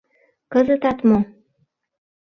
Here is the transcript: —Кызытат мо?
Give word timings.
—Кызытат 0.51 0.97
мо? 1.07 1.19